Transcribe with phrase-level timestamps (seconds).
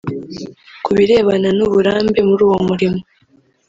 [0.83, 2.99] Ku birebana n’uburambe muri uwo murimo